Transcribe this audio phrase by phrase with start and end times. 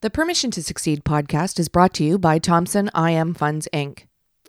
[0.00, 4.04] The Permission to Succeed podcast is brought to you by Thompson IM Funds Inc.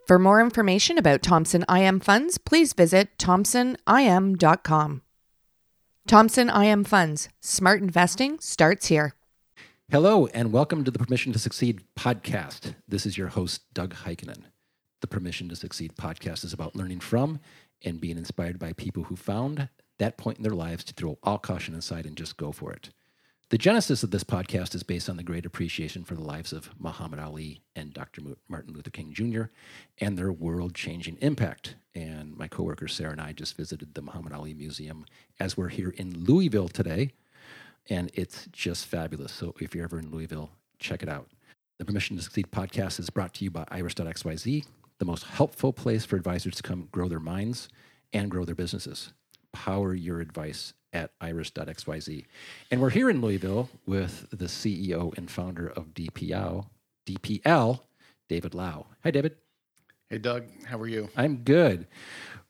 [0.06, 5.02] For more information about Thompson IM Funds, please visit thompsonim.com.
[6.06, 9.16] Thompson IM Funds, smart investing starts here.
[9.90, 12.76] Hello, and welcome to the Permission to Succeed podcast.
[12.88, 14.44] This is your host, Doug Heikkinen.
[15.02, 17.40] The Permission to Succeed podcast is about learning from
[17.84, 21.40] and being inspired by people who found that point in their lives to throw all
[21.40, 22.92] caution aside and just go for it.
[23.50, 26.70] The genesis of this podcast is based on the great appreciation for the lives of
[26.78, 28.22] Muhammad Ali and Dr.
[28.48, 29.46] Martin Luther King Jr.
[29.98, 31.74] and their world changing impact.
[31.96, 35.04] And my coworker Sarah and I just visited the Muhammad Ali Museum
[35.40, 37.14] as we're here in Louisville today.
[37.90, 39.32] And it's just fabulous.
[39.32, 41.30] So if you're ever in Louisville, check it out.
[41.80, 44.66] The Permission to Succeed podcast is brought to you by iris.xyz,
[45.00, 47.68] the most helpful place for advisors to come grow their minds
[48.14, 49.12] and grow their businesses.
[49.54, 52.26] Power your advice at iris.xyz.
[52.72, 56.68] And we're here in Louisville with the CEO and founder of DPL,
[57.06, 57.82] DPL,
[58.28, 58.88] David Lau.
[59.04, 59.36] Hi, David.
[60.10, 60.46] Hey, Doug.
[60.66, 61.10] How are you?
[61.16, 61.88] I'm good.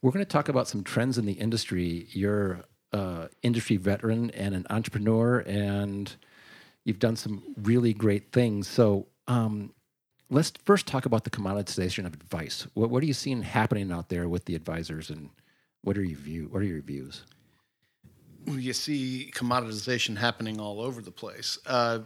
[0.02, 2.08] We're going to talk about some trends in the industry.
[2.12, 2.62] You're
[2.94, 6.16] an industry veteran and an entrepreneur, and
[6.86, 8.68] you've done some really great things.
[8.68, 9.74] So, um,
[10.30, 12.68] let's first talk about the commoditization of advice.
[12.74, 15.30] What, what are you seeing happening out there with the advisors, and
[15.82, 16.48] what are your view?
[16.50, 17.24] What are your views?
[18.48, 21.58] You see commoditization happening all over the place.
[21.66, 22.00] Uh,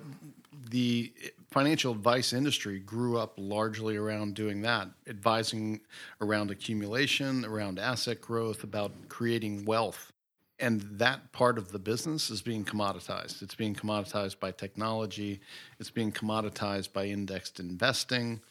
[0.69, 1.13] the
[1.51, 5.79] financial advice industry grew up largely around doing that, advising
[6.19, 10.11] around accumulation, around asset growth, about creating wealth.
[10.59, 13.41] And that part of the business is being commoditized.
[13.41, 15.41] It's being commoditized by technology,
[15.79, 18.41] it's being commoditized by indexed investing.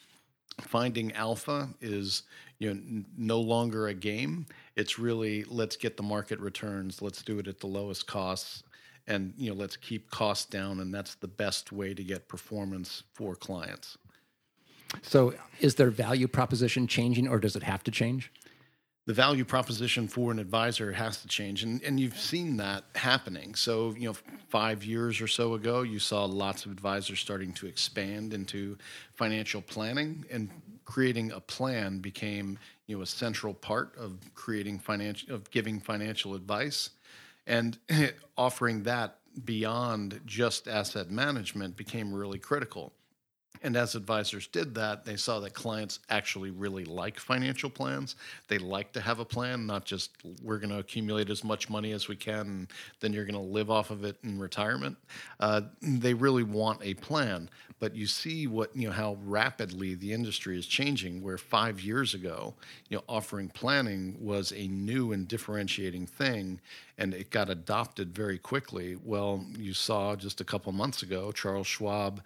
[0.60, 2.24] Finding alpha is
[2.58, 4.46] you know n- no longer a game.
[4.76, 7.02] It's really let's get the market returns.
[7.02, 8.62] Let's do it at the lowest costs
[9.06, 13.02] and you know let's keep costs down and that's the best way to get performance
[13.12, 13.98] for clients.
[15.00, 18.30] So is their value proposition changing or does it have to change
[19.04, 23.54] the value proposition for an advisor has to change and, and you've seen that happening.
[23.54, 24.16] So you know
[24.48, 28.76] five years or so ago you saw lots of advisors starting to expand into
[29.14, 30.50] financial planning and
[30.84, 36.34] creating a plan became you know a central part of creating financial of giving financial
[36.34, 36.90] advice
[37.46, 37.78] and
[38.36, 42.92] offering that beyond just asset management became really critical
[43.62, 48.16] and as advisors did that, they saw that clients actually really like financial plans.
[48.48, 50.10] They like to have a plan, not just
[50.42, 52.68] we're going to accumulate as much money as we can and
[53.00, 54.96] then you're going to live off of it in retirement.
[55.40, 57.48] Uh, they really want a plan.
[57.78, 61.20] But you see what you know how rapidly the industry is changing.
[61.20, 62.54] Where five years ago,
[62.88, 66.60] you know, offering planning was a new and differentiating thing,
[66.96, 68.96] and it got adopted very quickly.
[69.02, 72.22] Well, you saw just a couple months ago, Charles Schwab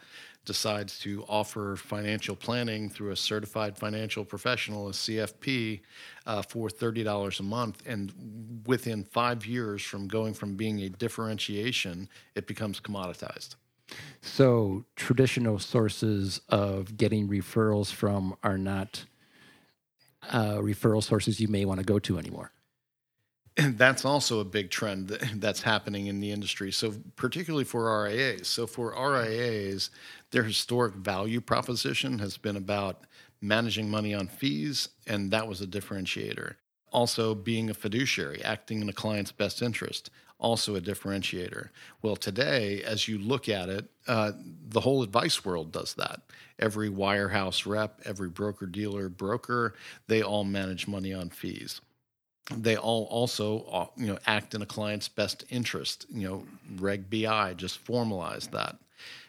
[0.47, 5.81] decides to offer financial planning through a certified financial professional, a CFP,
[6.27, 7.83] uh, for $30 a month.
[7.87, 13.57] And within five years from going from being a differentiation, it becomes commoditized.
[14.21, 19.05] So, traditional sources of getting referrals from are not
[20.31, 22.53] uh, referral sources you may want to go to anymore.
[23.59, 26.71] And that's also a big trend that's happening in the industry.
[26.71, 28.49] So, particularly for RIAs.
[28.49, 29.91] So, for RIAs,
[30.31, 33.07] their historic value proposition has been about
[33.41, 36.55] managing money on fees, and that was a differentiator.
[36.93, 41.71] Also, being a fiduciary, acting in a client's best interest, also a differentiator.
[42.03, 44.33] Well, today, as you look at it, uh,
[44.69, 46.21] the whole advice world does that.
[46.59, 49.75] Every wirehouse rep, every broker dealer broker,
[50.09, 51.81] they all manage money on fees
[52.51, 56.07] they all also uh, you know act in a client's best interest.
[56.11, 56.45] You know
[56.79, 58.77] reg bi just formalized that.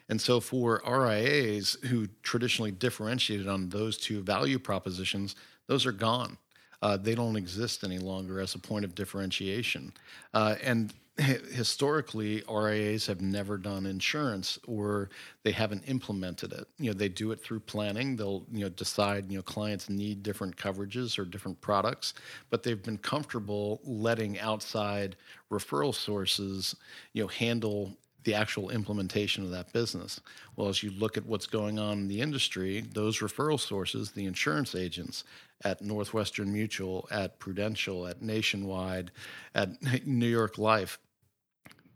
[0.10, 5.36] And so for rias who traditionally differentiated on those two value propositions
[5.68, 6.38] those are gone.
[6.82, 9.92] Uh, they don't exist any longer as a point of differentiation.
[10.34, 15.10] Uh, and historically RIAs have never done insurance or
[15.44, 16.68] they haven't implemented it.
[16.78, 18.16] You know, they do it through planning.
[18.16, 22.14] They'll, you know, decide, you know, clients need different coverages or different products,
[22.50, 25.16] but they've been comfortable letting outside
[25.52, 26.76] referral sources,
[27.14, 30.20] you know, handle the actual implementation of that business.
[30.56, 34.26] Well, as you look at what's going on in the industry, those referral sources, the
[34.26, 35.24] insurance agents
[35.64, 39.12] at Northwestern Mutual, at Prudential, at Nationwide,
[39.56, 41.00] at New York Life,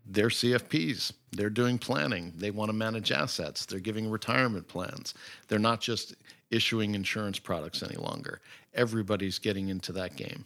[0.06, 1.12] they're CFPs.
[1.32, 2.32] They're doing planning.
[2.36, 3.66] They want to manage assets.
[3.66, 5.14] They're giving retirement plans.
[5.48, 6.14] They're not just
[6.50, 8.40] issuing insurance products any longer.
[8.74, 10.44] Everybody's getting into that game.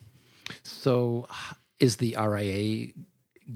[0.62, 1.26] So,
[1.81, 2.93] is the RIA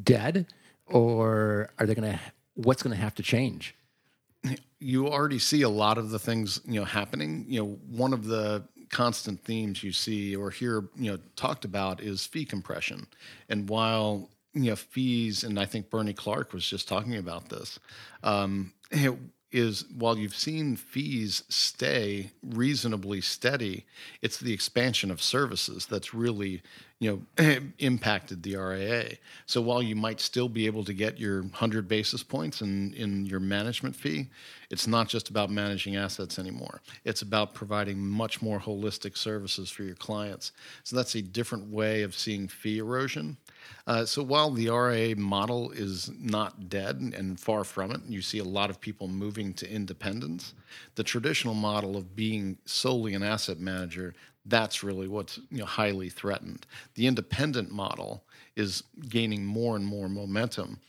[0.02, 0.46] dead,
[0.86, 2.20] or are they going to?
[2.54, 3.74] What's going to have to change?
[4.80, 7.44] you already see a lot of the things you know happening.
[7.48, 12.00] You know, one of the constant themes you see or hear you know talked about
[12.00, 13.06] is fee compression,
[13.48, 17.78] and while you know fees, and I think Bernie Clark was just talking about this.
[18.22, 18.72] Um,
[19.52, 23.84] is while you've seen fees stay reasonably steady,
[24.22, 26.62] it's the expansion of services that's really
[27.00, 29.16] you know impacted the RIA.
[29.46, 33.26] So while you might still be able to get your 100 basis points in in
[33.26, 34.28] your management fee,
[34.70, 36.80] it's not just about managing assets anymore.
[37.04, 40.52] It's about providing much more holistic services for your clients.
[40.84, 43.36] So that's a different way of seeing fee erosion.
[43.86, 48.38] Uh, so while the RIA model is not dead and far from it, you see
[48.38, 50.54] a lot of people moving to independence.
[50.94, 54.14] The traditional model of being solely an asset manager,
[54.46, 56.66] that's really what's you know, highly threatened.
[56.94, 58.24] The independent model
[58.56, 60.80] is gaining more and more momentum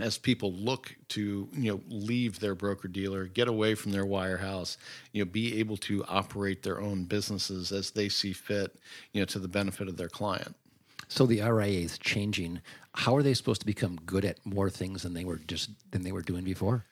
[0.00, 4.76] as people look to you know leave their broker dealer get away from their wirehouse
[5.10, 8.76] you know be able to operate their own businesses as they see fit
[9.12, 10.54] you know to the benefit of their client
[11.08, 12.60] so the RIA is changing.
[12.92, 16.02] How are they supposed to become good at more things than they were just than
[16.02, 16.84] they were doing before?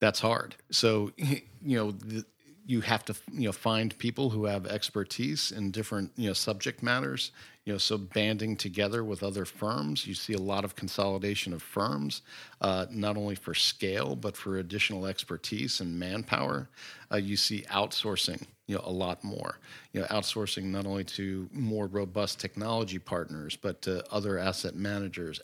[0.00, 0.56] That's hard.
[0.70, 2.24] So you know the,
[2.70, 6.84] you have to you know find people who have expertise in different you know subject
[6.84, 7.32] matters.
[7.64, 11.62] You know so banding together with other firms you see a lot of consolidation of
[11.62, 12.22] firms
[12.60, 16.68] uh, not only for scale but for additional expertise and manpower.
[17.12, 19.58] Uh, you see outsourcing you know a lot more.
[19.92, 25.40] You know outsourcing not only to more robust technology partners but to other asset managers.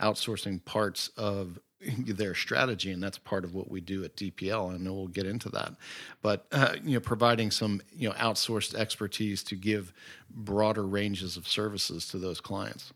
[0.00, 1.60] Outsourcing parts of
[2.06, 4.74] their strategy, and that's part of what we do at DPL.
[4.74, 5.74] And we'll get into that,
[6.22, 9.92] but uh, you know, providing some you know outsourced expertise to give
[10.30, 12.92] broader ranges of services to those clients.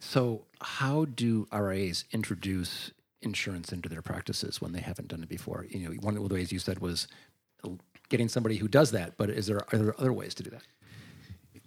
[0.00, 5.66] So, how do RIAs introduce insurance into their practices when they haven't done it before?
[5.68, 7.08] You know, one of the ways you said was
[8.08, 10.62] getting somebody who does that, but is there are there other ways to do that?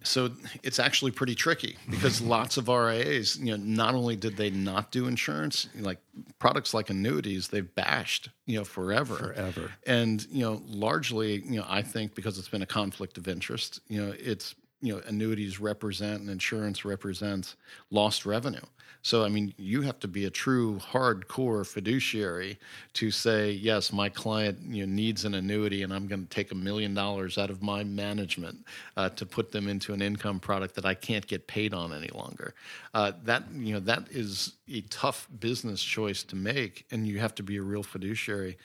[0.03, 0.31] So
[0.63, 4.91] it's actually pretty tricky because lots of RIAs, you know, not only did they not
[4.91, 5.99] do insurance, like
[6.39, 9.15] products like annuities, they've bashed, you know, forever.
[9.15, 9.71] Forever.
[9.85, 13.79] And, you know, largely, you know, I think because it's been a conflict of interest,
[13.87, 17.55] you know, it's you know annuities represent and insurance represents
[17.89, 18.65] lost revenue.
[19.03, 22.59] So i mean you have to be a true hardcore fiduciary
[22.93, 26.51] to say yes my client you know, needs an annuity and i'm going to take
[26.51, 28.57] a million dollars out of my management
[28.97, 32.09] uh, to put them into an income product that i can't get paid on any
[32.09, 32.53] longer.
[32.93, 37.35] Uh, that you know that is a tough business choice to make and you have
[37.35, 38.57] to be a real fiduciary.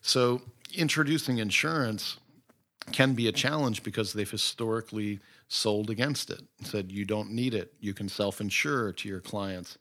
[0.00, 0.42] So
[0.74, 2.18] introducing insurance
[2.90, 5.20] can be a challenge because they've historically
[5.52, 7.74] sold against it said you don't need it.
[7.78, 9.76] You can self-insure to your clients.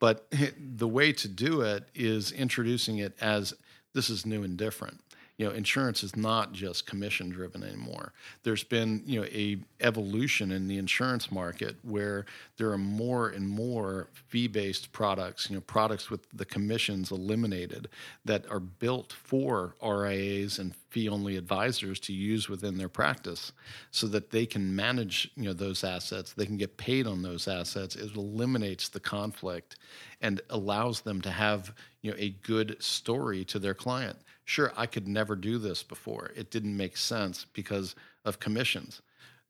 [0.00, 0.26] But
[0.76, 3.54] the way to do it is introducing it as
[3.94, 5.00] this is new and different
[5.42, 8.12] you know insurance is not just commission driven anymore.
[8.44, 12.26] There's been you know a evolution in the insurance market where
[12.58, 17.88] there are more and more fee based products you know products with the commissions eliminated
[18.24, 23.50] that are built for RIAs and fee only advisors to use within their practice
[23.90, 26.34] so that they can manage you know those assets.
[26.34, 27.96] They can get paid on those assets.
[27.96, 29.74] It eliminates the conflict
[30.20, 34.86] and allows them to have you know a good story to their client sure, I
[34.86, 36.30] could never do this before.
[36.36, 37.94] It didn't make sense because
[38.24, 39.02] of commissions.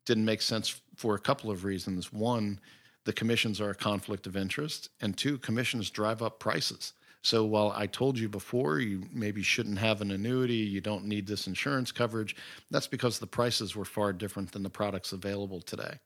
[0.04, 2.12] Didn't make sense for a couple of reasons.
[2.12, 2.61] One,
[3.04, 6.92] the commissions are a conflict of interest, and two, commissions drive up prices.
[7.22, 11.26] So while I told you before you maybe shouldn't have an annuity, you don't need
[11.26, 12.34] this insurance coverage,
[12.70, 16.00] that's because the prices were far different than the products available today.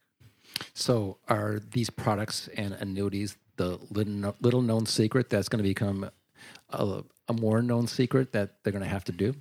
[0.74, 6.10] So are these products and annuities the little known secret that's going to become
[6.70, 9.34] a, a more known secret that they're going to have to do?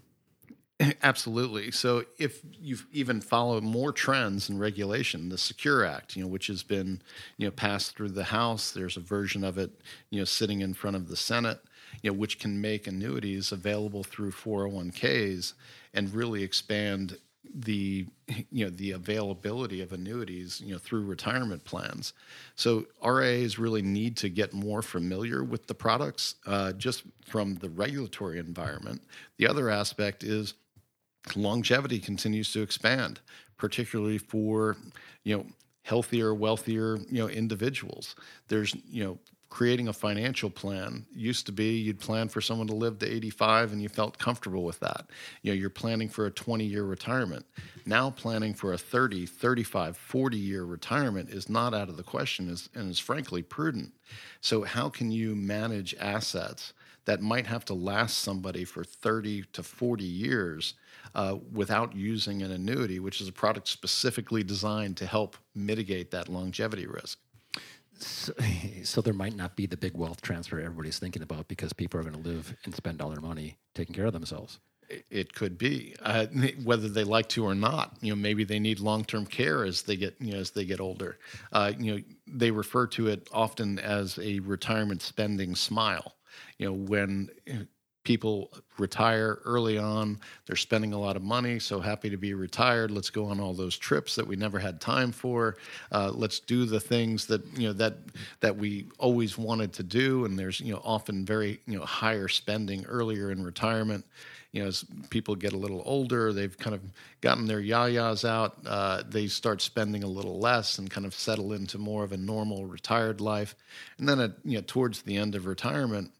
[1.04, 1.72] Absolutely.
[1.72, 6.48] So if you've even followed more trends and regulation, the Secure Act, you know, which
[6.48, 7.02] has been,
[7.38, 9.72] you know, passed through the House, there's a version of it,
[10.10, 11.62] you know, sitting in front of the Senate,
[12.02, 15.54] you know, which can make annuities available through 401ks
[15.94, 17.18] and really expand
[17.56, 18.06] the
[18.52, 22.14] you know the availability of annuities you know through retirement plans.
[22.56, 27.70] So RIAs really need to get more familiar with the products uh, just from the
[27.70, 29.02] regulatory environment.
[29.38, 30.54] The other aspect is
[31.36, 33.20] longevity continues to expand
[33.58, 34.78] particularly for
[35.24, 35.46] you know
[35.84, 38.16] healthier wealthier you know individuals.
[38.48, 39.20] There's you know
[39.56, 43.72] creating a financial plan used to be you'd plan for someone to live to 85
[43.72, 45.06] and you felt comfortable with that.
[45.44, 47.46] You know you're planning for a 20 year retirement.
[47.86, 52.50] Now planning for a 30 35 40 year retirement is not out of the question
[52.50, 53.94] is, and is frankly prudent.
[54.42, 56.74] So how can you manage assets
[57.06, 60.74] that might have to last somebody for 30 to 40 years
[61.14, 66.28] uh, without using an annuity, which is a product specifically designed to help mitigate that
[66.28, 67.20] longevity risk.
[68.00, 68.34] So,
[68.84, 72.04] so, there might not be the big wealth transfer everybody's thinking about because people are
[72.04, 74.60] going to live and spend all their money taking care of themselves.
[75.10, 76.28] It could be uh,
[76.64, 77.98] whether they like to or not.
[78.02, 80.80] You know, maybe they need long-term care as they get you know as they get
[80.80, 81.18] older.
[81.52, 86.16] Uh, you know, they refer to it often as a retirement spending smile.
[86.58, 87.30] You know, when
[88.06, 90.20] people retire early on.
[90.46, 92.92] They're spending a lot of money, so happy to be retired.
[92.92, 95.58] Let's go on all those trips that we never had time for.
[95.92, 97.98] Uh, let's do the things that you know that
[98.40, 100.24] that we always wanted to do.
[100.24, 104.06] And there's you know often very you know higher spending earlier in retirement.
[104.52, 106.82] You know, as people get a little older, they've kind of
[107.20, 108.56] gotten their yayas out.
[108.66, 112.18] Uh, they start spending a little less and kind of settle into more of a
[112.18, 113.54] normal retired life.
[113.98, 116.12] And then, at, you know, towards the end of retirement,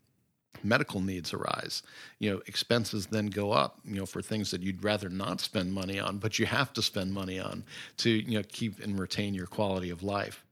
[0.64, 1.84] medical needs arise
[2.20, 5.74] you know expenses then go up you know for things that you'd rather not spend
[5.74, 7.64] money on but you have to spend money on
[7.98, 10.44] to you know keep and retain your quality of life.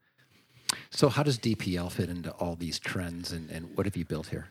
[0.90, 4.28] So how does dpl fit into all these trends and, and what have you built
[4.28, 4.48] here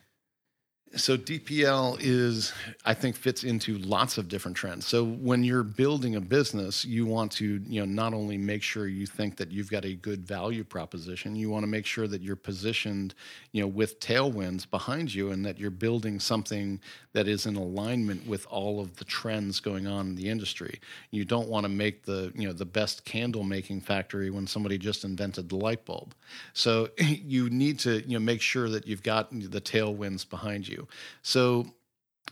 [0.95, 2.53] so DPL is,
[2.85, 4.85] I think, fits into lots of different trends.
[4.85, 8.87] So when you're building a business, you want to, you know, not only make sure
[8.87, 12.21] you think that you've got a good value proposition, you want to make sure that
[12.21, 13.15] you're positioned,
[13.51, 16.79] you know, with tailwinds behind you, and that you're building something
[17.13, 20.79] that is in alignment with all of the trends going on in the industry.
[21.11, 24.77] You don't want to make the, you know, the best candle making factory when somebody
[24.77, 26.13] just invented the light bulb.
[26.53, 30.82] So you need to, you know, make sure that you've got the tailwinds behind you.
[31.21, 31.67] So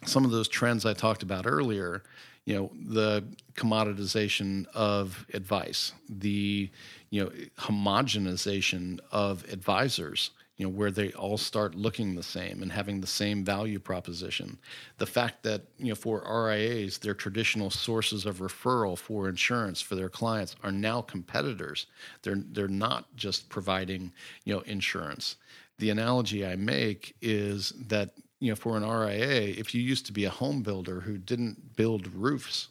[0.05, 2.03] some of those trends I talked about earlier,
[2.45, 6.69] you know, the commoditization of advice, the
[7.09, 12.71] you know homogenization of advisors, you know, where they all start looking the same and
[12.71, 14.57] having the same value proposition.
[14.97, 19.95] The fact that you know for RIAs, their traditional sources of referral for insurance for
[19.95, 21.85] their clients are now competitors.
[22.23, 24.13] They're they're not just providing
[24.45, 25.35] you know insurance.
[25.77, 30.11] The analogy I make is that you know, for an RIA, if you used to
[30.11, 32.69] be a home builder who didn't build roofs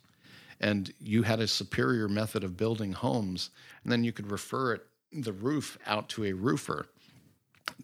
[0.60, 3.50] and you had a superior method of building homes,
[3.82, 6.88] and then you could refer it, the roof out to a roofer,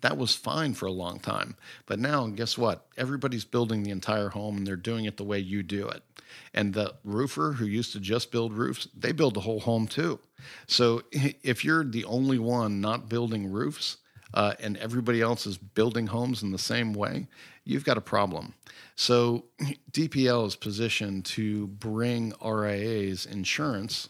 [0.02, 1.56] that was fine for a long time.
[1.86, 2.86] But now, guess what?
[2.98, 6.02] Everybody's building the entire home and they're doing it the way you do it.
[6.52, 10.18] And the roofer who used to just build roofs, they build the whole home too.
[10.66, 13.98] So if you're the only one not building roofs,
[14.34, 17.26] uh, and everybody else is building homes in the same way,
[17.66, 18.54] you've got a problem.
[18.94, 19.44] So
[19.92, 24.08] DPL is positioned to bring RIAs insurance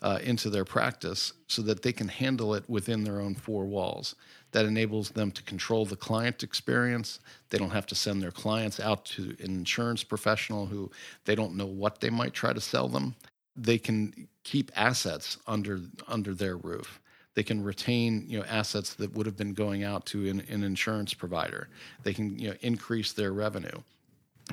[0.00, 4.14] uh, into their practice so that they can handle it within their own four walls.
[4.52, 7.18] That enables them to control the client experience.
[7.50, 10.90] They don't have to send their clients out to an insurance professional who
[11.24, 13.16] they don't know what they might try to sell them.
[13.56, 17.00] They can keep assets under under their roof
[17.38, 20.64] they can retain you know assets that would have been going out to an, an
[20.64, 21.68] insurance provider.
[22.02, 23.80] They can you know increase their revenue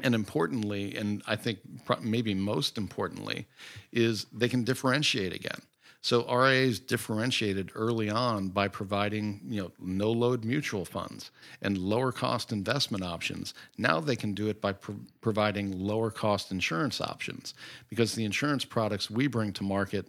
[0.03, 1.57] and importantly, and I think
[1.99, 3.47] maybe most importantly,
[3.91, 5.61] is they can differentiate again.
[6.01, 11.31] So RIAs differentiated early on by providing you know no load mutual funds
[11.63, 13.55] and lower cost investment options.
[13.79, 17.55] Now they can do it by pro- providing lower cost insurance options
[17.89, 20.05] because the insurance products we bring to market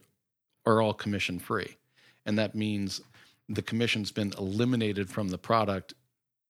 [0.66, 1.78] are all commission free
[2.26, 3.00] and that means
[3.48, 5.94] the commission's been eliminated from the product,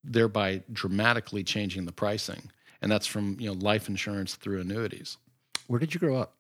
[0.02, 2.50] thereby dramatically changing the pricing.
[2.82, 5.16] And that's from you know life insurance through annuities.
[5.66, 6.34] Where did you grow up?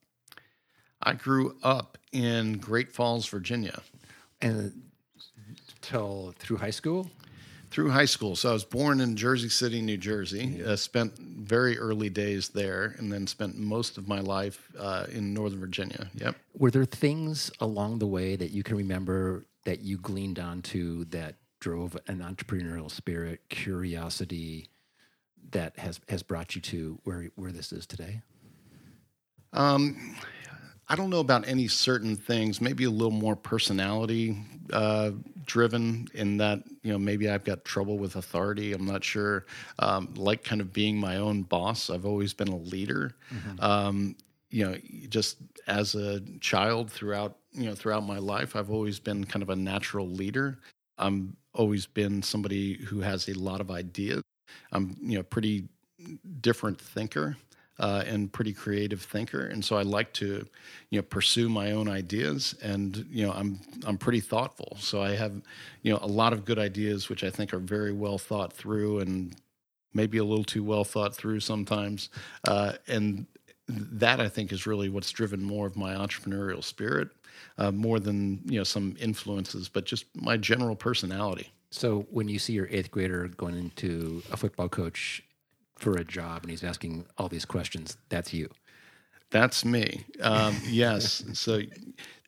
[1.02, 3.82] I grew up in Great Falls, Virginia.
[4.40, 4.82] And
[5.80, 7.10] till through high school?
[7.70, 8.36] through high school.
[8.36, 10.62] So I was born in Jersey City, New Jersey.
[10.64, 11.12] Uh, spent
[11.46, 16.10] very early days there, and then spent most of my life uh, in Northern Virginia.
[16.14, 16.36] Yep.
[16.58, 21.36] Were there things along the way that you can remember that you gleaned onto that
[21.60, 24.68] drove an entrepreneurial spirit, curiosity
[25.50, 28.22] that has has brought you to where where this is today?
[29.52, 30.16] Um,
[30.88, 32.60] I don't know about any certain things.
[32.60, 34.36] Maybe a little more personality
[34.72, 35.12] uh,
[35.44, 38.72] driven in that you know maybe I've got trouble with authority.
[38.72, 39.46] I'm not sure.
[39.78, 41.90] Um, like kind of being my own boss.
[41.90, 43.16] I've always been a leader.
[43.32, 43.60] Mm-hmm.
[43.60, 44.16] Um,
[44.50, 44.76] you know,
[45.08, 49.50] just as a child throughout you know throughout my life, I've always been kind of
[49.50, 50.58] a natural leader.
[50.98, 54.22] I'm always been somebody who has a lot of ideas.
[54.70, 55.68] I'm you know pretty
[56.40, 57.36] different thinker
[57.78, 60.46] uh, and pretty creative thinker, and so I like to,
[60.90, 65.14] you know, pursue my own ideas, and you know, I'm I'm pretty thoughtful, so I
[65.16, 65.32] have,
[65.82, 69.00] you know, a lot of good ideas which I think are very well thought through
[69.00, 69.34] and
[69.92, 72.10] maybe a little too well thought through sometimes,
[72.46, 73.26] uh, and
[73.68, 77.08] that I think is really what's driven more of my entrepreneurial spirit,
[77.58, 81.50] uh, more than you know some influences, but just my general personality.
[81.70, 85.22] So when you see your eighth grader going into a football coach
[85.76, 88.50] for a job and he's asking all these questions, that's you.
[89.30, 90.04] That's me.
[90.20, 91.24] Um, yes.
[91.32, 91.60] so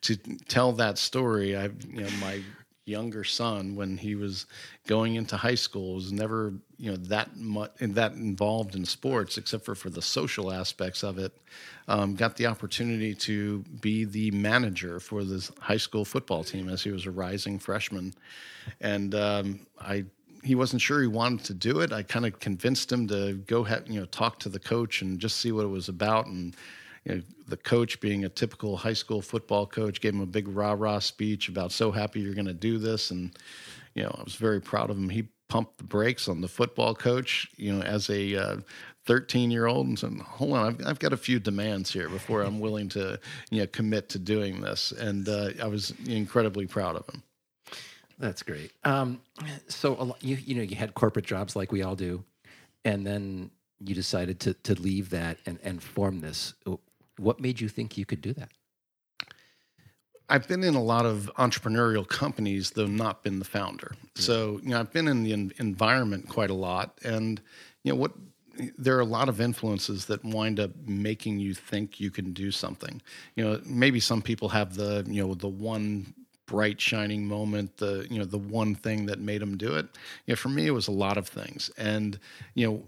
[0.01, 0.15] to
[0.47, 2.41] tell that story, I, you know, my
[2.89, 4.47] younger son, when he was
[4.87, 9.63] going into high school, was never, you know, that much that involved in sports, except
[9.63, 11.31] for for the social aspects of it.
[11.87, 16.83] Um, got the opportunity to be the manager for this high school football team as
[16.83, 18.13] he was a rising freshman,
[18.81, 20.05] and um, I
[20.43, 21.91] he wasn't sure he wanted to do it.
[21.91, 25.19] I kind of convinced him to go, ha- you know, talk to the coach and
[25.19, 26.27] just see what it was about.
[26.27, 26.55] And
[27.05, 30.47] you know, the coach, being a typical high school football coach, gave him a big
[30.47, 33.11] rah rah speech about so happy you're going to do this.
[33.11, 33.37] And
[33.93, 35.09] you know, I was very proud of him.
[35.09, 38.57] He pumped the brakes on the football coach, you know, as a uh,
[39.05, 42.43] 13 year old and said, hold on, I've, I've, got a few demands here before
[42.43, 43.19] I'm willing to,
[43.49, 44.91] you know, commit to doing this.
[44.91, 47.23] And uh, I was incredibly proud of him.
[48.19, 48.71] That's great.
[48.83, 49.21] Um,
[49.67, 52.23] so you, you know, you had corporate jobs like we all do,
[52.83, 56.53] and then you decided to, to leave that and, and form this.
[57.17, 58.49] What made you think you could do that?
[60.27, 63.93] I've been in a lot of entrepreneurial companies, though not been the founder.
[63.95, 64.21] Mm-hmm.
[64.21, 67.41] So, you know, I've been in the environment quite a lot, and
[67.83, 68.11] you know what.
[68.77, 72.51] There are a lot of influences that wind up making you think you can do
[72.51, 73.01] something.
[73.37, 76.13] You know, maybe some people have the you know the one
[76.49, 79.85] bright shining moment the you know the one thing that made him do it.
[80.25, 81.69] You know for me it was a lot of things.
[81.77, 82.19] And
[82.55, 82.83] you know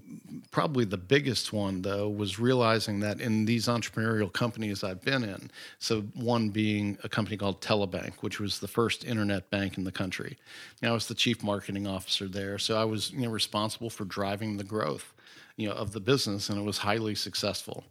[0.50, 5.52] probably the biggest one though was realizing that in these entrepreneurial companies I've been in
[5.78, 9.92] so one being a company called Telebank which was the first internet bank in the
[9.92, 10.38] country.
[10.82, 14.06] Know, I was the chief marketing officer there so I was you know responsible for
[14.06, 15.14] driving the growth
[15.56, 17.84] you know of the business and it was highly successful.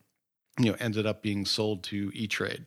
[0.59, 2.67] You know ended up being sold to E-Trade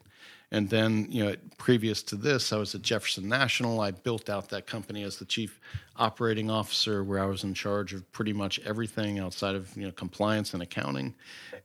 [0.54, 3.82] and then, you know, previous to this, I was at Jefferson National.
[3.82, 5.60] I built out that company as the chief
[5.98, 9.92] operating officer, where I was in charge of pretty much everything outside of you know
[9.92, 11.16] compliance and accounting.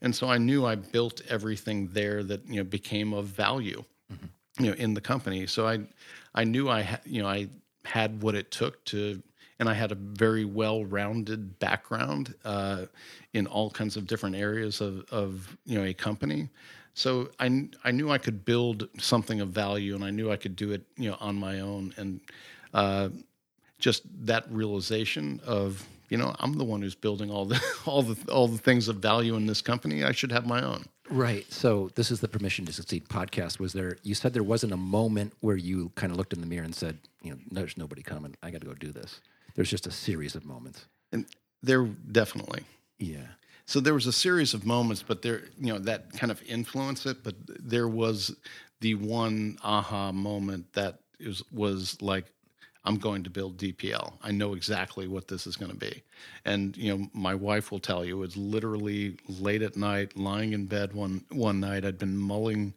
[0.00, 4.64] And so I knew I built everything there that you know became of value, mm-hmm.
[4.64, 5.46] you know, in the company.
[5.46, 5.80] So I,
[6.34, 7.48] I knew I ha- you know I
[7.84, 9.22] had what it took to
[9.60, 12.86] and I had a very well-rounded background uh,
[13.32, 16.48] in all kinds of different areas of, of you know a company.
[16.98, 20.56] So I, I knew I could build something of value, and I knew I could
[20.56, 21.94] do it, you know, on my own.
[21.96, 22.20] And
[22.74, 23.10] uh,
[23.78, 28.32] just that realization of, you know, I'm the one who's building all the all the
[28.32, 30.02] all the things of value in this company.
[30.02, 30.86] I should have my own.
[31.08, 31.46] Right.
[31.52, 33.60] So this is the Permission to Succeed podcast.
[33.60, 33.98] Was there?
[34.02, 36.74] You said there wasn't a moment where you kind of looked in the mirror and
[36.74, 38.34] said, you know, there's nobody coming.
[38.42, 39.20] I got to go do this.
[39.54, 40.86] There's just a series of moments.
[41.12, 41.26] And
[41.62, 42.64] there definitely.
[42.98, 43.28] Yeah.
[43.68, 47.04] So there was a series of moments, but there, you know, that kind of influenced
[47.04, 47.22] it.
[47.22, 48.34] But there was
[48.80, 52.32] the one aha moment that was was like,
[52.86, 54.14] I'm going to build DPL.
[54.22, 56.02] I know exactly what this is going to be.
[56.46, 60.64] And you know, my wife will tell you it's literally late at night, lying in
[60.64, 61.84] bed one one night.
[61.84, 62.72] I'd been mulling,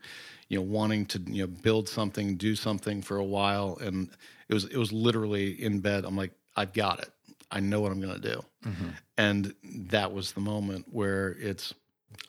[0.50, 4.10] you know, wanting to you know build something, do something for a while, and
[4.50, 6.04] it was it was literally in bed.
[6.04, 7.12] I'm like, I've got it.
[7.52, 8.42] I know what I'm going to do.
[8.66, 8.90] Mm-hmm.
[9.18, 11.74] And that was the moment where it's,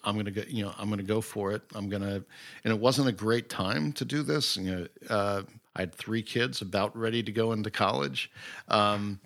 [0.04, 1.62] I'm going to go, you know, I'm going to go for it.
[1.74, 2.24] I'm going to,
[2.64, 4.56] and it wasn't a great time to do this.
[4.56, 5.42] You know, uh,
[5.74, 8.30] I had three kids about ready to go into college.
[8.68, 9.20] Um,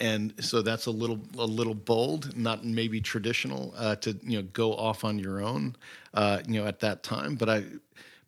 [0.00, 4.48] and so that's a little a little bold, not maybe traditional uh, to you know
[4.52, 5.76] go off on your own,
[6.14, 7.34] uh, you know at that time.
[7.34, 7.64] But I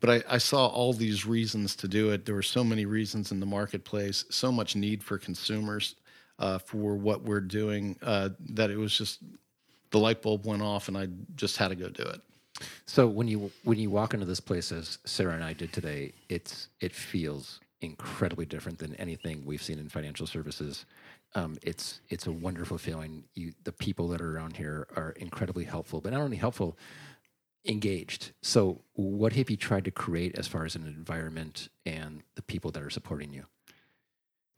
[0.00, 2.26] but I, I, saw all these reasons to do it.
[2.26, 5.94] There were so many reasons in the marketplace, so much need for consumers
[6.38, 9.20] uh, for what we're doing uh, that it was just
[9.90, 12.20] the light bulb went off and I just had to go do it.
[12.86, 16.12] So when you when you walk into this place as Sarah and I did today,
[16.28, 20.86] it's it feels incredibly different than anything we've seen in financial services.
[21.34, 23.24] Um, it's it's a wonderful feeling.
[23.34, 26.78] You the people that are around here are incredibly helpful, but not only helpful,
[27.66, 28.32] engaged.
[28.42, 32.70] So what have you tried to create as far as an environment and the people
[32.70, 33.44] that are supporting you?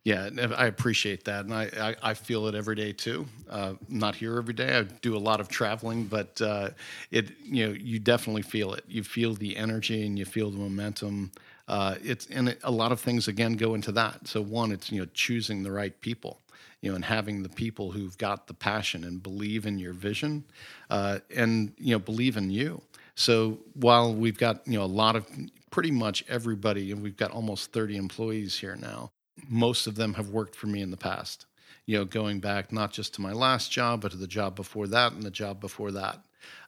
[0.05, 3.27] Yeah, I appreciate that, and I, I, I feel it every day too.
[3.49, 4.77] Uh, not here every day.
[4.77, 6.69] I do a lot of traveling, but uh,
[7.11, 8.85] it you know you definitely feel it.
[8.87, 11.31] You feel the energy and you feel the momentum.
[11.67, 14.25] Uh, it's and a lot of things again go into that.
[14.25, 16.39] So one, it's you know choosing the right people,
[16.81, 20.45] you know, and having the people who've got the passion and believe in your vision,
[20.89, 22.81] uh, and you know believe in you.
[23.15, 25.27] So while we've got you know a lot of
[25.71, 29.11] pretty much everybody, and we've got almost 30 employees here now
[29.47, 31.45] most of them have worked for me in the past.
[31.85, 34.87] you know, going back not just to my last job, but to the job before
[34.87, 36.19] that and the job before that.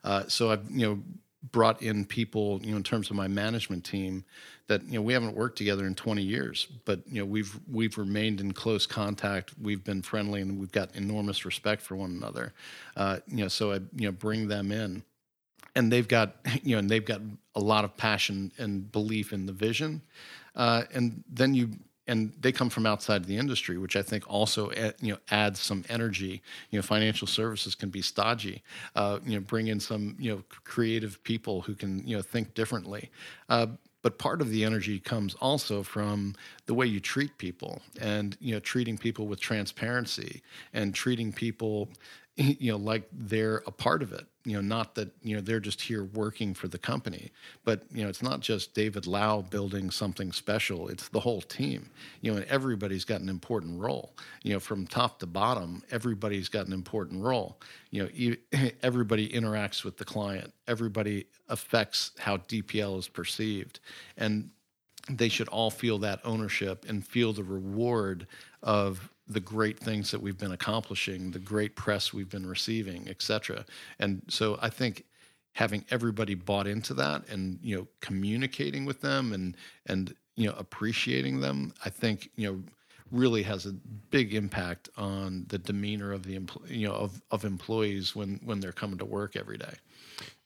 [0.02, 1.02] Uh, so I've you know
[1.50, 4.24] brought in people, you know, in terms of my management team
[4.68, 7.98] that, you know, we haven't worked together in 20 years, but, you know, we've, we've
[7.98, 9.52] remained in close contact.
[9.60, 12.52] We've been friendly and we've got enormous respect for one another.
[12.96, 15.02] Uh, you know, so I, you know, bring them in
[15.74, 17.20] and they've got, you know, and they've got
[17.56, 20.00] a lot of passion and belief in the vision.
[20.54, 21.70] Uh, and then you
[22.06, 25.60] and they come from outside the industry, which I think also eh, you know adds
[25.60, 26.42] some energy.
[26.70, 28.62] You know, financial services can be stodgy.
[28.94, 32.54] Uh, you know, bring in some you know creative people who can you know think
[32.54, 33.10] differently.
[33.48, 33.66] Uh,
[34.02, 36.34] but part of the energy comes also from
[36.66, 40.42] the way you treat people and you know treating people with transparency
[40.74, 41.88] and treating people
[42.36, 45.60] you know like they're a part of it you know not that you know they're
[45.60, 47.30] just here working for the company.
[47.64, 51.90] But you know it's not just david lau building something special it's the whole team.
[52.20, 54.14] You know and everybody's got an important role.
[54.42, 57.60] You know from top to bottom everybody's got an important role.
[57.90, 58.08] You
[58.52, 63.80] know everybody interacts with the client everybody affects how dpl is perceived.
[64.16, 64.50] And
[65.10, 68.26] they should all feel that ownership and feel the reward
[68.62, 73.22] of the great things that we've been accomplishing, the great press we've been receiving, et
[73.22, 73.64] cetera.
[73.98, 75.04] And so I think
[75.54, 80.54] having everybody bought into that and you know communicating with them and and you know
[80.56, 82.62] appreciating them, I think you know
[83.10, 83.72] really has a
[84.10, 88.72] big impact on the demeanor of the you know of, of employees when when they're
[88.72, 89.74] coming to work every day.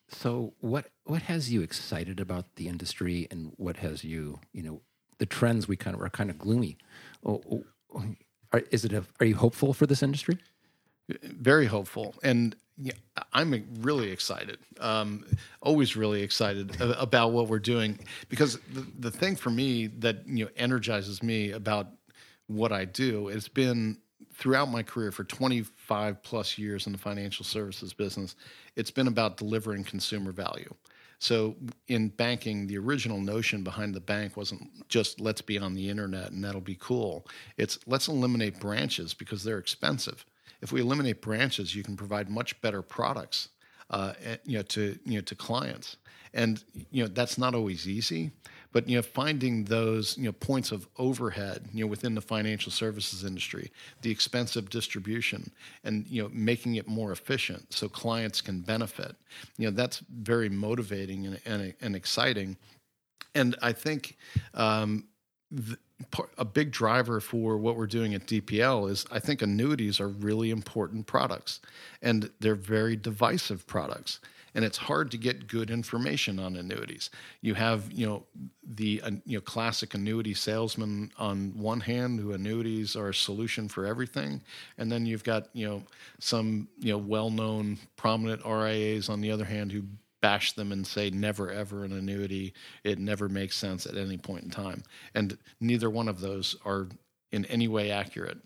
[0.08, 4.80] So what what has you excited about the industry and what has you you know
[5.18, 6.76] the trends we kind of are kind of gloomy.
[7.24, 7.42] Oh,
[7.94, 8.04] oh,
[8.56, 10.38] are, is it a, are you hopeful for this industry?
[11.22, 12.92] Very hopeful, and yeah,
[13.32, 14.58] I'm really excited.
[14.80, 15.24] Um,
[15.62, 20.44] always really excited about what we're doing because the, the thing for me that you
[20.44, 21.88] know energizes me about
[22.48, 23.98] what I do it's been
[24.32, 28.36] throughout my career for 25 plus years in the financial services business.
[28.76, 30.72] It's been about delivering consumer value.
[31.26, 31.56] So
[31.88, 36.30] in banking, the original notion behind the bank wasn't just let's be on the internet
[36.30, 37.26] and that'll be cool.
[37.56, 40.24] It's let's eliminate branches because they're expensive.
[40.62, 43.48] If we eliminate branches, you can provide much better products,
[43.90, 44.12] uh,
[44.44, 45.96] you know, to you know to clients.
[46.32, 46.62] And
[46.92, 48.30] you know that's not always easy,
[48.76, 52.70] but you know finding those you know points of overhead you know within the financial
[52.70, 55.50] services industry the expensive distribution
[55.82, 59.16] and you know making it more efficient so clients can benefit
[59.56, 62.54] you know that's very motivating and, and, and exciting.
[63.34, 64.18] And i think
[64.52, 65.06] um,
[65.50, 65.78] the,
[66.36, 70.50] a big driver for what we're doing at DPL is I think annuities are really
[70.50, 71.60] important products
[72.02, 74.20] and they're very divisive products
[74.56, 77.10] and it's hard to get good information on annuities.
[77.42, 78.24] You have, you know,
[78.64, 83.68] the uh, you know classic annuity salesman on one hand, who annuities are a solution
[83.68, 84.40] for everything,
[84.78, 85.82] and then you've got you know
[86.20, 89.82] some you know well-known prominent RIAs on the other hand who
[90.26, 92.54] bash them and say never ever an annuity.
[92.84, 94.82] It never makes sense at any point in time,
[95.14, 96.88] and neither one of those are
[97.32, 98.38] in any way accurate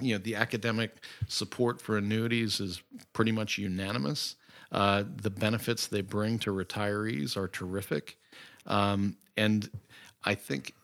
[0.00, 0.90] you know the academic
[1.26, 2.82] support for annuities is
[3.14, 4.36] pretty much unanimous
[4.72, 8.18] uh, the benefits they bring to retirees are terrific.
[8.66, 9.70] Um, and
[10.24, 10.74] I think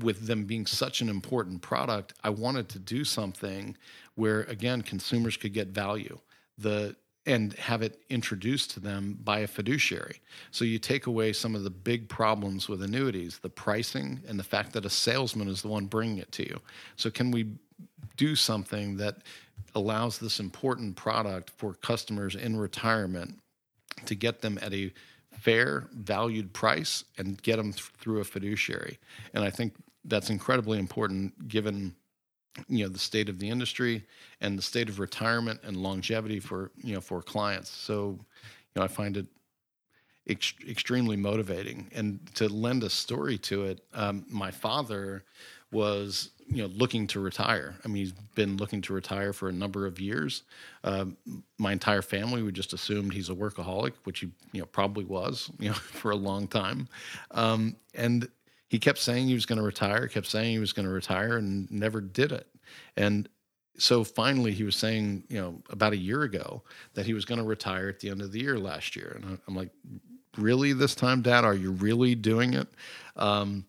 [0.00, 3.76] with them being such an important product, I wanted to do something
[4.14, 6.18] where, again, consumers could get value.
[6.58, 10.20] The and have it introduced to them by a fiduciary.
[10.50, 14.44] So you take away some of the big problems with annuities, the pricing and the
[14.44, 16.60] fact that a salesman is the one bringing it to you.
[16.96, 17.46] So can we
[18.16, 19.18] do something that
[19.74, 23.40] allows this important product for customers in retirement
[24.06, 24.92] to get them at a
[25.32, 28.98] fair, valued price and get them th- through a fiduciary.
[29.32, 31.94] And I think that's incredibly important given
[32.68, 34.04] you know the state of the industry
[34.40, 37.70] and the state of retirement and longevity for you know for clients.
[37.70, 39.26] So you know I find it
[40.28, 41.90] ex- extremely motivating.
[41.94, 45.24] And to lend a story to it, um, my father
[45.70, 47.74] was you know looking to retire.
[47.84, 50.42] I mean, he's been looking to retire for a number of years.
[50.82, 51.06] Uh,
[51.58, 55.50] my entire family we just assumed he's a workaholic, which he you know probably was
[55.58, 56.88] you know for a long time.
[57.32, 58.28] Um, and
[58.74, 61.36] he kept saying he was going to retire, kept saying he was going to retire,
[61.36, 62.48] and never did it.
[62.96, 63.28] And
[63.78, 67.38] so finally, he was saying, you know, about a year ago that he was going
[67.38, 69.12] to retire at the end of the year last year.
[69.14, 69.70] And I'm like,
[70.36, 71.44] really, this time, Dad?
[71.44, 72.66] Are you really doing it?
[73.14, 73.64] Um,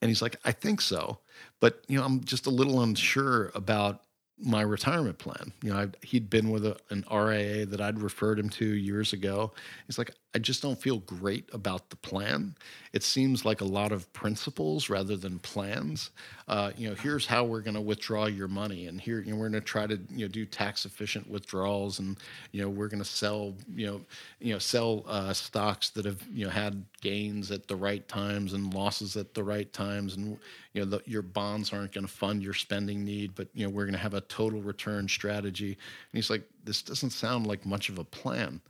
[0.00, 1.18] and he's like, I think so.
[1.58, 4.02] But, you know, I'm just a little unsure about
[4.38, 5.52] my retirement plan.
[5.64, 9.12] You know, I'd, he'd been with a, an RIA that I'd referred him to years
[9.12, 9.52] ago.
[9.88, 12.54] He's like, I just don't feel great about the plan.
[12.92, 16.12] It seems like a lot of principles rather than plans.
[16.46, 19.36] Uh, you know, here's how we're going to withdraw your money, and here you know,
[19.36, 22.18] we're going to try to you know do tax efficient withdrawals, and
[22.52, 24.00] you know we're going to sell you know
[24.38, 28.52] you know sell uh, stocks that have you know had gains at the right times
[28.52, 30.38] and losses at the right times, and
[30.72, 33.70] you know the, your bonds aren't going to fund your spending need, but you know
[33.70, 35.72] we're going to have a total return strategy.
[35.72, 38.60] And he's like, this doesn't sound like much of a plan.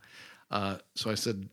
[0.51, 1.47] Uh, so I said,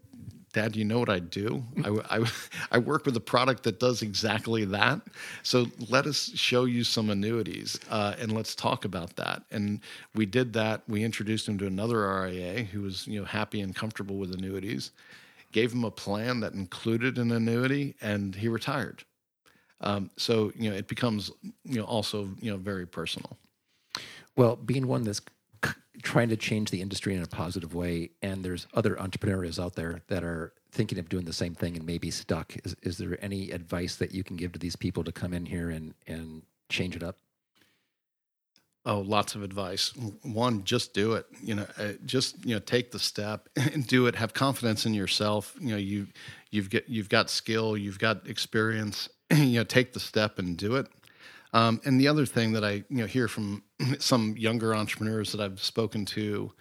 [0.56, 1.62] Dad, you know what I do?
[1.84, 2.24] I, I,
[2.72, 5.02] I, work with a product that does exactly that.
[5.42, 9.42] So let us show you some annuities uh, and let's talk about that.
[9.50, 9.80] And
[10.14, 10.80] we did that.
[10.88, 14.92] We introduced him to another RIA who was you know happy and comfortable with annuities,
[15.52, 19.04] gave him a plan that included an annuity, and he retired.
[19.82, 21.30] Um, so you know it becomes
[21.64, 23.36] you know also you know very personal.
[24.36, 25.20] Well, being one that's
[26.02, 30.02] trying to change the industry in a positive way, and there's other entrepreneurs out there
[30.08, 32.54] that are thinking of doing the same thing and maybe stuck.
[32.64, 35.46] Is, is there any advice that you can give to these people to come in
[35.46, 37.16] here and and change it up?
[38.84, 39.92] Oh, lots of advice.
[40.22, 41.26] One, just do it.
[41.42, 44.14] You know, uh, just you know, take the step and do it.
[44.14, 45.56] Have confidence in yourself.
[45.60, 46.06] You know, you
[46.50, 49.08] you've got you've got skill, you've got experience.
[49.34, 50.86] you know, take the step and do it.
[51.52, 53.64] Um, and the other thing that I you know hear from
[53.98, 56.52] some younger entrepreneurs that I've spoken to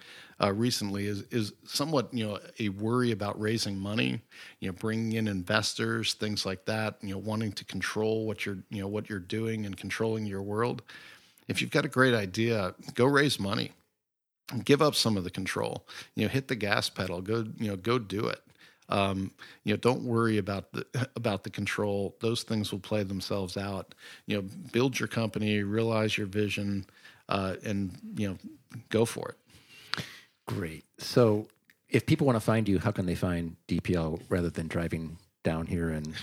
[0.42, 4.20] uh, recently is is somewhat you know a worry about raising money,
[4.60, 6.98] you know, bringing in investors, things like that.
[7.02, 10.42] You know, wanting to control what you're you know what you're doing and controlling your
[10.42, 10.82] world.
[11.48, 13.72] If you've got a great idea, go raise money.
[14.64, 15.86] Give up some of the control.
[16.14, 17.20] You know, hit the gas pedal.
[17.22, 18.40] Go you know go do it.
[18.88, 19.32] Um,
[19.64, 22.16] you know, don't worry about the about the control.
[22.20, 23.94] Those things will play themselves out.
[24.26, 26.86] You know, build your company, realize your vision,
[27.28, 28.38] uh, and you know,
[28.88, 30.04] go for it.
[30.46, 30.84] Great.
[30.98, 31.48] So,
[31.88, 35.66] if people want to find you, how can they find DPL rather than driving down
[35.66, 36.14] here and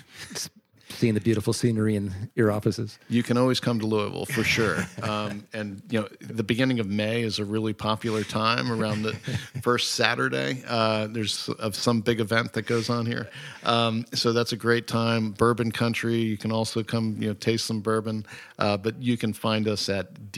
[0.94, 2.98] seeing the beautiful scenery in your offices?
[3.10, 4.86] You can always come to Louisville for sure.
[5.04, 9.14] Um, and you know, the beginning of May is a really popular time around the
[9.62, 10.64] first Saturday.
[10.66, 13.30] Uh, there's of some big event that goes on here,
[13.64, 15.32] um, so that's a great time.
[15.32, 16.16] Bourbon country.
[16.16, 18.26] You can also come, you know, taste some bourbon.
[18.58, 20.32] Uh, but you can find us at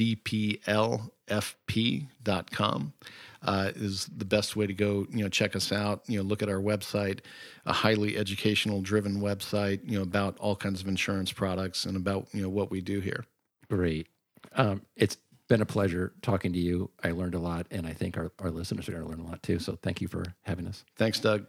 [1.27, 2.93] dplfp.com
[3.43, 5.05] uh, is the best way to go.
[5.11, 6.03] You know, check us out.
[6.07, 7.19] You know, look at our website,
[7.65, 9.79] a highly educational driven website.
[9.85, 12.99] You know, about all kinds of insurance products and about you know what we do
[12.99, 13.25] here.
[13.69, 14.07] Great.
[14.53, 16.89] Um, it's been a pleasure talking to you.
[17.03, 19.29] I learned a lot, and I think our, our listeners are going to learn a
[19.29, 19.59] lot too.
[19.59, 20.83] So thank you for having us.
[20.95, 21.45] Thanks, Doug.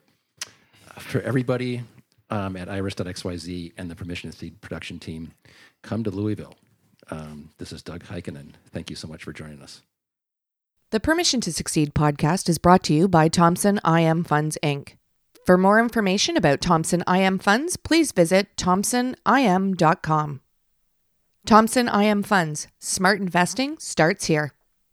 [0.98, 1.82] For everybody
[2.30, 5.32] um, at iris.xyz and the Permission to Succeed production team,
[5.82, 6.54] come to Louisville.
[7.10, 8.52] Um, this is Doug Heikkinen.
[8.70, 9.82] Thank you so much for joining us.
[10.90, 14.94] The Permission to Succeed podcast is brought to you by Thompson IM Funds, Inc.
[15.44, 20.40] For more information about Thompson IM Funds, please visit thompsonim.com.
[21.44, 24.55] Thompson IM Funds, smart investing starts here.